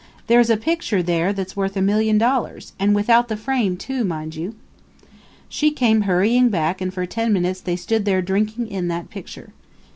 [0.25, 4.33] There's a picture there that's worth a million dollars and without the frame, too, mind
[4.33, 4.55] you!'
[5.47, 9.53] "She came hurrying back and for ten minutes they stood there drinking in that picture.